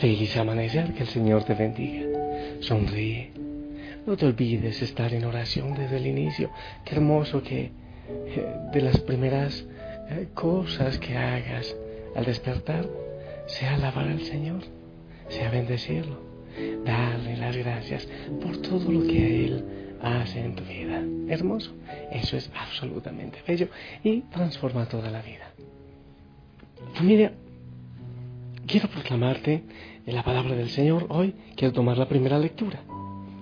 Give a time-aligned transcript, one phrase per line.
[0.00, 2.06] Feliz amanecer, que el Señor te bendiga.
[2.60, 3.32] Sonríe.
[4.06, 6.50] No te olvides estar en oración desde el inicio.
[6.84, 7.72] Qué hermoso que
[8.08, 9.66] eh, de las primeras
[10.10, 11.74] eh, cosas que hagas
[12.14, 12.88] al despertar
[13.46, 14.60] sea alabar al Señor,
[15.28, 16.20] sea bendecirlo,
[16.84, 18.08] darle las gracias
[18.40, 19.64] por todo lo que Él
[20.00, 21.02] hace en tu vida.
[21.28, 21.74] Hermoso.
[22.12, 23.68] Eso es absolutamente bello
[24.04, 25.50] y transforma toda la vida.
[26.94, 27.32] Familia,
[28.68, 29.62] quiero proclamarte
[30.06, 31.34] en la palabra del Señor hoy.
[31.56, 32.84] Quiero tomar la primera lectura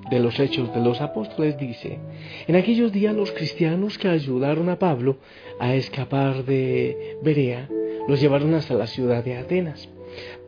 [0.08, 1.58] de los Hechos de los Apóstoles.
[1.58, 1.98] Dice,
[2.46, 5.18] en aquellos días los cristianos que ayudaron a Pablo
[5.58, 7.68] a escapar de Berea,
[8.08, 9.88] los llevaron hasta la ciudad de Atenas.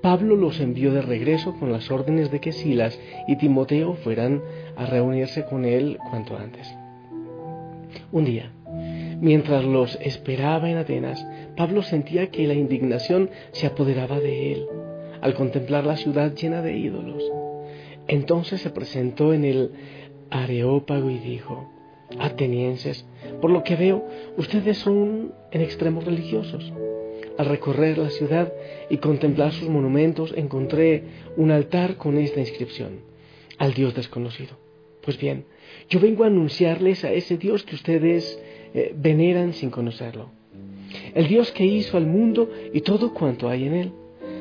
[0.00, 4.40] Pablo los envió de regreso con las órdenes de que Silas y Timoteo fueran
[4.76, 6.72] a reunirse con él cuanto antes.
[8.12, 8.52] Un día,
[9.20, 11.24] mientras los esperaba en Atenas,
[11.56, 14.66] Pablo sentía que la indignación se apoderaba de él
[15.20, 17.22] al contemplar la ciudad llena de ídolos.
[18.06, 19.72] Entonces se presentó en el
[20.30, 21.70] Areópago y dijo,
[22.18, 23.06] Atenienses,
[23.40, 26.72] por lo que veo, ustedes son en extremos religiosos.
[27.36, 28.52] Al recorrer la ciudad
[28.90, 31.04] y contemplar sus monumentos, encontré
[31.36, 33.00] un altar con esta inscripción,
[33.58, 34.56] al Dios desconocido.
[35.02, 35.44] Pues bien,
[35.88, 38.42] yo vengo a anunciarles a ese Dios que ustedes
[38.74, 40.30] eh, veneran sin conocerlo.
[41.14, 43.92] El Dios que hizo al mundo y todo cuanto hay en él,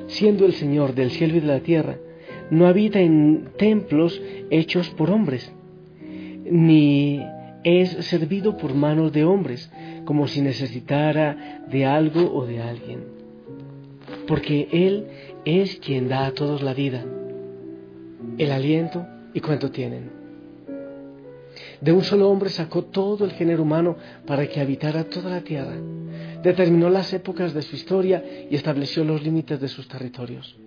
[0.07, 1.97] siendo el Señor del cielo y de la tierra,
[2.49, 5.51] no habita en templos hechos por hombres,
[6.49, 7.21] ni
[7.63, 9.69] es servido por manos de hombres,
[10.05, 13.03] como si necesitara de algo o de alguien.
[14.27, 15.07] Porque Él
[15.43, 17.05] es quien da a todos la vida,
[18.37, 20.26] el aliento y cuanto tienen.
[21.81, 25.75] De un solo hombre sacó todo el género humano para que habitara toda la tierra.
[26.43, 30.57] Determinó las épocas de su historia y estableció los límites de sus territorios.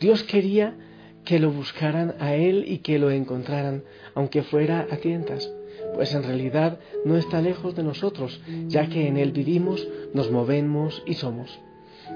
[0.00, 0.76] Dios quería
[1.24, 3.82] que lo buscaran a Él y que lo encontraran,
[4.14, 5.50] aunque fuera a tientas,
[5.94, 11.02] pues en realidad no está lejos de nosotros, ya que en Él vivimos, nos movemos
[11.06, 11.58] y somos.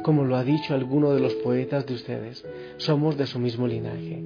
[0.02, 2.44] Como lo ha dicho alguno de los poetas de ustedes,
[2.76, 4.22] somos de su mismo linaje.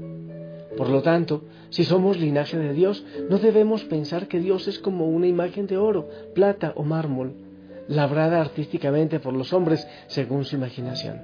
[0.77, 5.09] Por lo tanto, si somos linaje de Dios, no debemos pensar que Dios es como
[5.09, 7.35] una imagen de oro, plata o mármol,
[7.89, 11.21] labrada artísticamente por los hombres según su imaginación.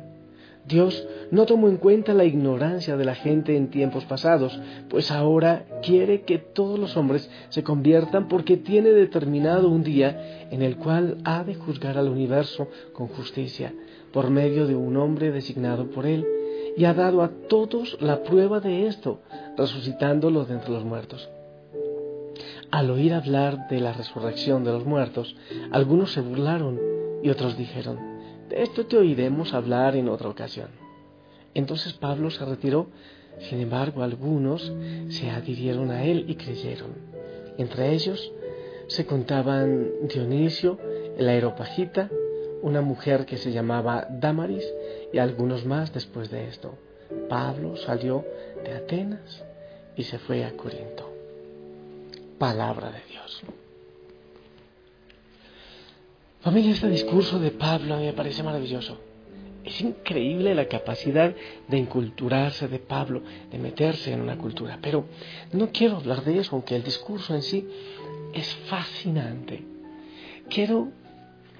[0.67, 4.61] Dios no tomó en cuenta la ignorancia de la gente en tiempos pasados,
[4.91, 10.61] pues ahora quiere que todos los hombres se conviertan porque tiene determinado un día en
[10.61, 13.73] el cual ha de juzgar al universo con justicia,
[14.13, 16.27] por medio de un hombre designado por él
[16.79, 19.19] y ha dado a todos la prueba de esto,
[19.57, 21.29] resucitándolos de entre los muertos.
[22.71, 25.35] Al oír hablar de la resurrección de los muertos,
[25.73, 26.79] algunos se burlaron
[27.21, 27.99] y otros dijeron,
[28.49, 30.69] de esto te oiremos hablar en otra ocasión.
[31.53, 32.87] Entonces Pablo se retiró,
[33.41, 34.73] sin embargo algunos
[35.09, 36.91] se adhirieron a él y creyeron.
[37.59, 38.33] Entre ellos
[38.87, 40.79] se contaban Dionisio,
[41.19, 42.09] el aeropagita,
[42.63, 44.65] una mujer que se llamaba Damaris
[45.13, 46.75] y algunos más después de esto.
[47.29, 48.25] Pablo salió
[48.65, 49.45] de Atenas
[49.97, 51.11] y se fue a Corinto.
[52.39, 53.43] Palabra de Dios.
[56.41, 58.99] Familia, este discurso de Pablo a mí me parece maravilloso.
[59.65, 61.35] Es increíble la capacidad
[61.67, 64.79] de inculturarse de Pablo, de meterse en una cultura.
[64.81, 65.05] Pero
[65.53, 67.69] no quiero hablar de eso, aunque el discurso en sí
[68.33, 69.65] es fascinante.
[70.49, 70.89] Quiero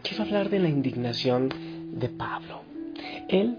[0.03, 1.53] quiero hablar de la indignación
[1.99, 2.63] de Pablo.
[3.29, 3.59] Él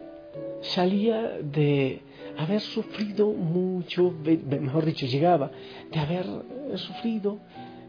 [0.61, 2.01] salía de
[2.37, 4.13] haber sufrido mucho,
[4.61, 5.51] mejor dicho, llegaba
[5.91, 6.25] de haber
[6.75, 7.39] sufrido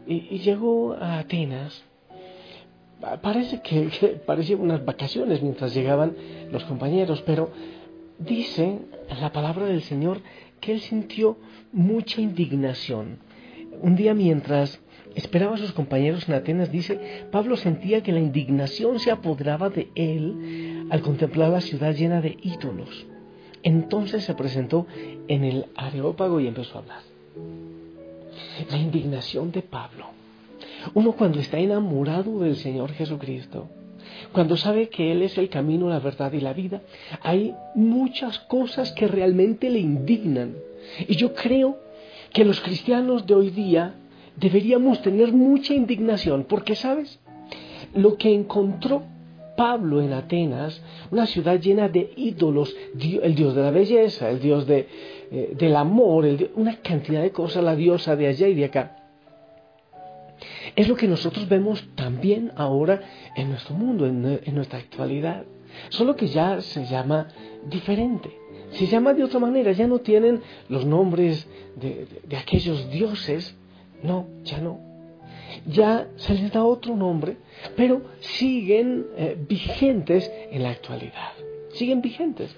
[0.07, 1.83] y, llegó a Atenas.
[3.21, 6.15] Parece que, que parecían unas vacaciones mientras llegaban
[6.51, 7.51] los compañeros, pero
[8.19, 8.79] dice
[9.19, 10.21] la palabra del Señor
[10.59, 11.37] que él sintió
[11.71, 13.17] mucha indignación.
[13.81, 14.79] Un día mientras
[15.15, 19.89] esperaba a sus compañeros en Atenas, dice, Pablo sentía que la indignación se apoderaba de
[19.95, 23.05] él al contemplar la ciudad llena de ídolos.
[23.63, 24.87] Entonces se presentó
[25.27, 27.01] en el Areópago y empezó a hablar.
[28.69, 30.07] La indignación de Pablo.
[30.93, 33.69] Uno cuando está enamorado del Señor Jesucristo,
[34.31, 36.81] cuando sabe que Él es el camino, la verdad y la vida,
[37.21, 40.55] hay muchas cosas que realmente le indignan.
[41.07, 41.77] Y yo creo
[42.33, 43.95] que los cristianos de hoy día
[44.35, 47.19] deberíamos tener mucha indignación, porque, ¿sabes?
[47.93, 49.03] Lo que encontró
[49.57, 50.81] Pablo en Atenas,
[51.11, 54.87] una ciudad llena de ídolos, el dios de la belleza, el dios de,
[55.31, 56.25] eh, del amor,
[56.55, 58.97] una cantidad de cosas, la diosa de allá y de acá.
[60.75, 63.01] Es lo que nosotros vemos también ahora
[63.35, 65.43] en nuestro mundo, en, en nuestra actualidad.
[65.89, 67.27] solo que ya se llama
[67.69, 68.29] diferente.
[68.71, 72.07] Se llama de otra manera, ya no tienen los nombres de,
[72.37, 73.55] aquellos dioses,
[74.03, 74.79] no, ya no.
[75.65, 77.37] Ya se les da otro nombre,
[77.75, 81.33] pero siguen eh, vigentes en la actualidad.
[81.73, 82.55] Siguen vigentes.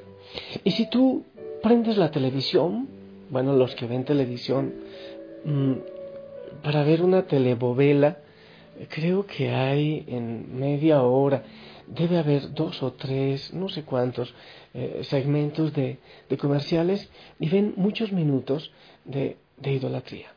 [0.64, 1.24] Y si tú
[1.62, 2.88] prendes la televisión,
[3.30, 4.74] bueno, los que ven televisión,
[5.44, 5.74] mm,
[6.62, 8.18] para ver una telebovela,
[8.90, 11.44] creo que hay en media hora,
[11.88, 14.34] debe haber dos o tres, no sé cuántos
[14.74, 16.00] eh, segmentos de,
[16.40, 17.10] comerciales
[17.40, 18.72] y ven muchos minutos
[19.06, 20.34] de, de idolatría.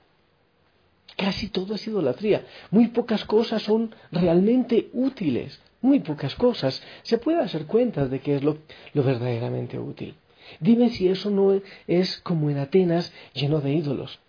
[1.16, 2.44] Casi todo es idolatría.
[2.70, 5.60] Muy pocas cosas son realmente útiles.
[5.80, 6.82] Muy pocas cosas.
[7.02, 8.58] Se puede hacer cuenta de qué es lo,
[8.92, 10.14] lo verdaderamente útil.
[10.60, 14.20] Dime si eso no es como en Atenas lleno de ídolos.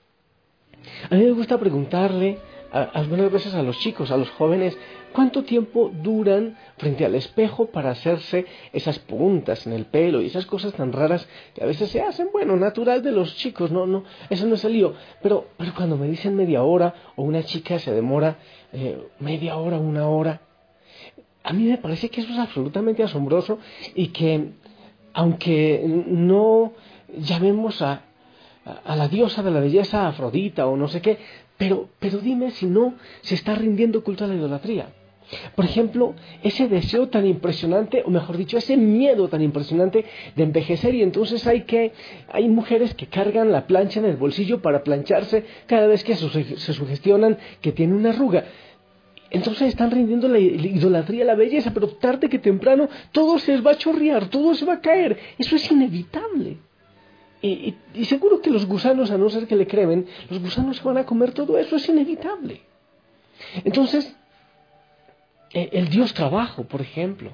[1.10, 2.40] A mí me gusta preguntarle
[2.72, 4.78] algunas veces a los chicos, a los jóvenes,
[5.18, 10.46] cuánto tiempo duran frente al espejo para hacerse esas puntas en el pelo y esas
[10.46, 14.04] cosas tan raras que a veces se hacen, bueno, natural de los chicos, no, no,
[14.30, 14.94] eso no es el lío.
[15.24, 18.38] Pero, pero cuando me dicen media hora o una chica se demora
[18.72, 20.42] eh, media hora, una hora,
[21.44, 23.58] a mí me parece que eso es absolutamente asombroso
[23.96, 24.52] y que,
[25.14, 26.74] aunque no
[27.18, 28.04] llamemos a,
[28.86, 31.18] a la diosa de la belleza Afrodita o no sé qué,
[31.58, 34.94] pero, pero dime si no se está rindiendo culto a la idolatría.
[35.56, 40.96] Por ejemplo, ese deseo tan impresionante, o mejor dicho, ese miedo tan impresionante de envejecer
[40.96, 41.92] y entonces hay que
[42.30, 46.74] hay mujeres que cargan la plancha en el bolsillo para plancharse cada vez que se
[46.74, 48.46] sugestionan que tiene una arruga.
[49.30, 53.72] Entonces están rindiendo la idolatría a la belleza, pero tarde que temprano todo se va
[53.72, 55.18] a chorrear, todo se va a caer.
[55.38, 56.58] Eso es inevitable.
[57.42, 57.76] Y,
[58.06, 61.06] seguro que los gusanos, a no ser que le cremen, los gusanos se van a
[61.06, 62.62] comer todo eso, es inevitable.
[63.64, 64.16] Entonces,
[65.52, 67.32] el Dios trabajo, por ejemplo.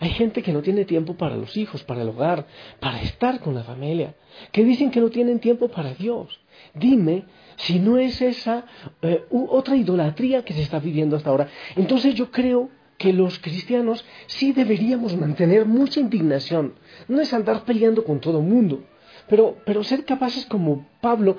[0.00, 2.46] Hay gente que no tiene tiempo para los hijos, para el hogar,
[2.80, 4.16] para estar con la familia,
[4.50, 6.40] que dicen que no tienen tiempo para Dios.
[6.74, 7.24] Dime
[7.56, 8.64] si no es esa
[9.02, 11.48] eh, otra idolatría que se está viviendo hasta ahora.
[11.76, 12.68] Entonces yo creo
[12.98, 16.74] que los cristianos sí deberíamos mantener mucha indignación.
[17.06, 18.82] No es andar peleando con todo el mundo.
[19.28, 21.36] Pero, pero ser capaces como Pablo,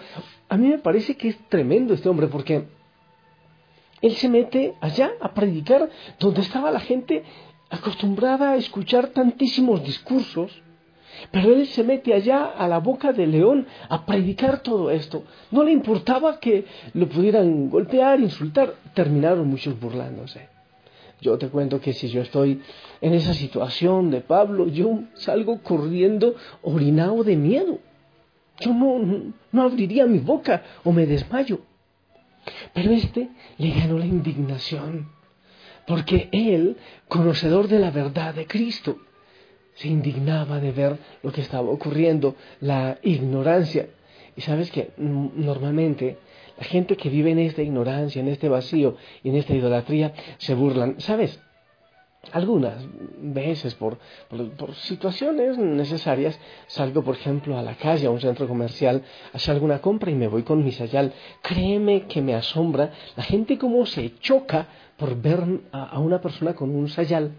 [0.48, 2.66] a mí me parece que es tremendo este hombre, porque
[4.04, 5.90] él se mete allá a predicar
[6.20, 7.24] donde estaba la gente
[7.70, 10.62] acostumbrada a escuchar tantísimos discursos,
[11.32, 15.24] pero él se mete allá a la boca del león a predicar todo esto.
[15.52, 20.50] No le importaba que lo pudieran golpear, insultar, terminaron muchos burlándose.
[21.22, 22.62] Yo te cuento que si yo estoy
[23.00, 27.80] en esa situación de Pablo, yo salgo corriendo orinado de miedo.
[28.60, 31.62] Yo no, no abriría mi boca o me desmayo.
[32.74, 35.10] Pero este le ganó la indignación,
[35.86, 38.98] porque él, conocedor de la verdad de Cristo,
[39.76, 43.90] se indignaba de ver lo que estaba ocurriendo, la ignorancia.
[44.36, 46.18] Y sabes que normalmente
[46.58, 50.54] la gente que vive en esta ignorancia, en este vacío y en esta idolatría se
[50.54, 51.00] burlan.
[51.00, 51.40] ¿Sabes?
[52.32, 52.86] Algunas
[53.20, 53.98] veces por,
[54.30, 59.04] por, situaciones necesarias salgo, por ejemplo, a la calle, a un centro comercial,
[59.34, 61.12] a hacer alguna compra y me voy con mi sayal.
[61.42, 66.74] Créeme que me asombra la gente cómo se choca por ver a, una persona con
[66.74, 67.34] un sayal.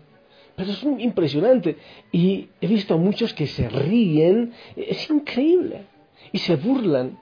[0.54, 1.78] Pero es impresionante.
[2.12, 4.52] Y he visto a muchos que se ríen.
[4.76, 5.86] Es increíble.
[6.30, 7.18] Y se burlan.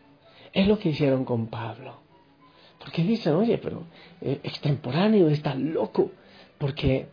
[0.53, 2.01] Es lo que hicieron con Pablo.
[2.81, 3.85] Porque dicen, oye, pero
[4.21, 6.11] eh, extemporáneo, está loco.
[6.59, 7.07] Porque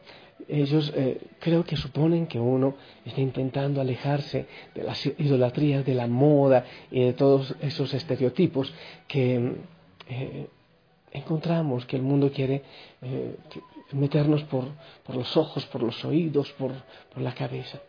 [0.48, 6.08] ellos eh, creo que suponen que uno está intentando alejarse de las idolatrías, de la
[6.08, 8.74] moda y de todos esos estereotipos
[9.08, 9.54] que
[10.08, 10.48] eh,
[11.12, 12.64] encontramos que el mundo quiere
[13.92, 14.66] meternos por,
[15.04, 16.72] por, los ojos, por los oídos, por,
[17.14, 17.80] por la cabeza.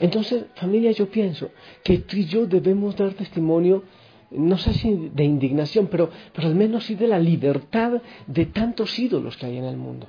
[0.00, 1.50] Entonces, familia, yo pienso
[1.82, 3.82] que tú y yo debemos dar testimonio
[4.30, 8.98] no sé si de indignación, pero, pero al menos sí de la libertad de tantos
[8.98, 10.06] ídolos que hay en el mundo.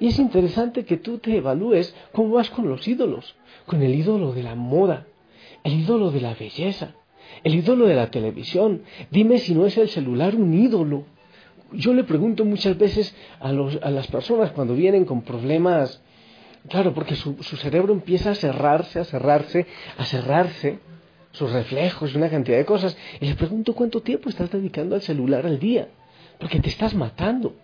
[0.00, 3.34] Y es interesante que tú te evalúes cómo vas con los ídolos,
[3.66, 5.06] con el ídolo de la moda,
[5.64, 6.94] el ídolo de la belleza,
[7.42, 8.82] el ídolo de la televisión.
[9.10, 11.04] Dime si no es el celular un ídolo.
[11.72, 16.00] Yo le pregunto muchas veces a, los, a las personas cuando vienen con problemas,
[16.68, 19.66] claro, porque su, su cerebro empieza a cerrarse, a cerrarse,
[19.98, 20.78] a cerrarse
[21.32, 22.96] sus reflejos y una cantidad de cosas.
[23.20, 25.88] Y le pregunto cuánto tiempo estás dedicando al celular al día,
[26.38, 27.54] porque te estás matando.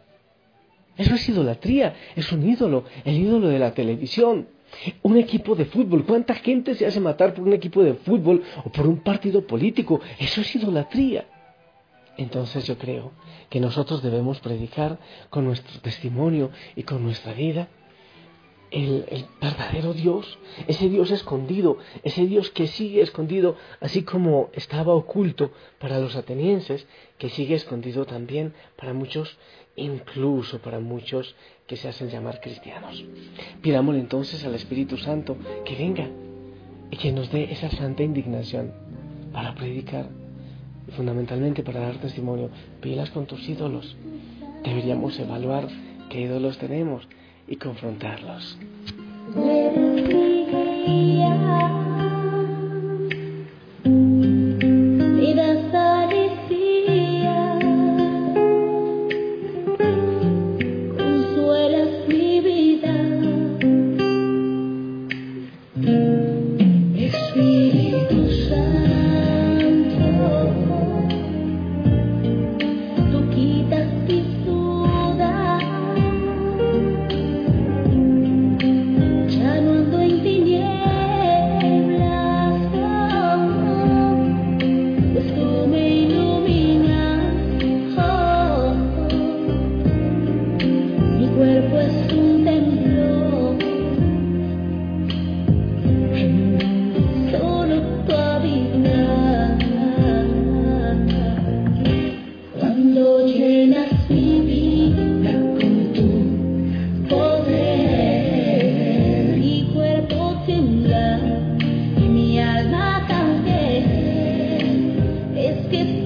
[0.97, 4.49] Eso es idolatría, es un ídolo, el ídolo de la televisión.
[5.03, 8.71] Un equipo de fútbol, ¿cuánta gente se hace matar por un equipo de fútbol o
[8.71, 10.01] por un partido político?
[10.19, 11.27] Eso es idolatría.
[12.17, 13.13] Entonces yo creo
[13.49, 14.99] que nosotros debemos predicar
[15.31, 17.69] con nuestro testimonio y con nuestra vida
[18.73, 25.51] el, verdadero Dios, ese Dios escondido, ese Dios que sigue escondido, así como estaba oculto
[25.79, 26.87] para los atenienses,
[27.19, 29.37] que sigue escondido también para muchos,
[29.77, 31.35] incluso para muchos
[31.67, 33.05] que se hacen llamar cristianos.
[33.61, 36.09] Pidámosle entonces al Espíritu Santo que venga
[36.91, 38.73] y que nos dé esa santa indignación
[39.33, 40.09] para predicar
[40.97, 42.51] fundamentalmente para dar testimonio.
[42.81, 43.97] Pilas con tus ídolos.
[44.65, 45.69] Deberíamos evaluar
[46.11, 47.07] qué ídolos tenemos
[47.49, 48.59] y confrontarlos.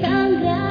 [0.00, 0.65] sangra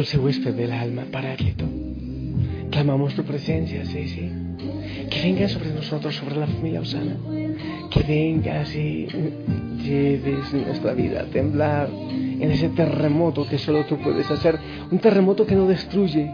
[0.00, 1.66] dulce huésped del alma, Paráclito.
[2.70, 4.30] Clamamos tu presencia, sí, sí.
[5.10, 7.16] Que venga sobre nosotros, sobre la familia Osana.
[7.90, 9.08] Que vengas y
[9.84, 14.58] lleves nuestra vida a temblar en ese terremoto que solo tú puedes hacer.
[14.90, 16.30] Un terremoto que no destruye,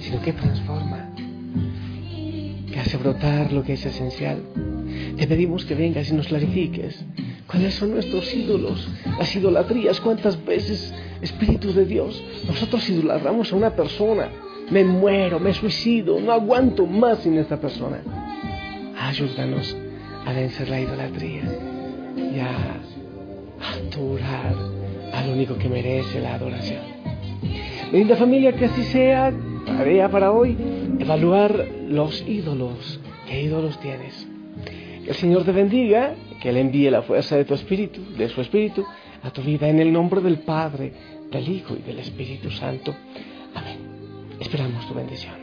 [0.00, 1.08] sino que transforma.
[2.70, 4.42] Que hace brotar lo que es esencial.
[5.16, 7.02] Te pedimos que vengas y nos clarifiques
[7.48, 8.88] cuáles son nuestros ídolos,
[9.18, 14.28] las idolatrías, cuántas veces Espíritu de Dios, nosotros idolatramos a una persona.
[14.70, 18.02] Me muero, me suicido, no aguanto más sin esta persona.
[19.00, 19.76] Ayúdanos
[20.26, 21.42] a vencer la idolatría
[22.16, 22.76] y a
[23.80, 24.54] adorar
[25.12, 26.82] al único que merece la adoración.
[27.92, 29.32] Linda familia, que así sea.
[29.64, 30.56] Tarea para hoy,
[30.98, 33.00] evaluar los ídolos.
[33.26, 34.26] ¿Qué ídolos tienes?
[35.04, 38.40] Que el Señor te bendiga, que Él envíe la fuerza de tu espíritu, de su
[38.40, 38.84] espíritu,
[39.22, 40.92] a tu vida en el nombre del Padre,
[41.30, 42.94] del Hijo y del Espíritu Santo.
[43.54, 43.78] Amén.
[44.40, 45.34] Esperamos tu bendición.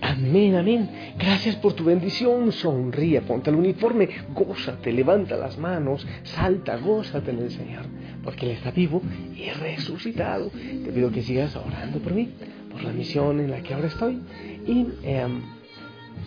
[0.00, 0.90] Amén, amén.
[1.16, 2.50] Gracias por tu bendición.
[2.52, 7.84] Sonríe, ponte el uniforme, gózate, levanta las manos, salta, gózate en el Señor,
[8.24, 9.00] porque Él está vivo
[9.34, 10.50] y resucitado.
[10.50, 12.30] Te pido que sigas orando por mí,
[12.70, 14.20] por la misión en la que ahora estoy
[14.68, 15.40] y em,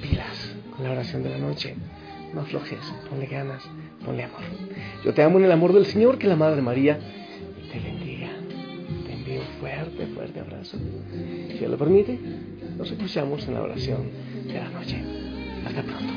[0.02, 1.76] pilas con la oración de la noche.
[2.34, 2.80] No aflojes,
[3.10, 3.64] ponle ganas,
[4.04, 4.42] ponle amor.
[5.06, 6.98] Yo te amo en el amor del Señor, que la Madre María
[7.72, 8.30] te bendiga.
[9.06, 10.78] Te envío un fuerte, fuerte abrazo.
[11.58, 12.18] Si Él lo permite,
[12.78, 14.10] nos escuchamos en la oración
[14.48, 15.04] de la noche.
[15.66, 16.14] Hasta pronto.